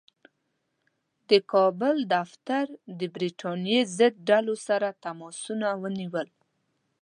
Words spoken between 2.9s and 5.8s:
د برټانیې ضد ډلو سره تماسونه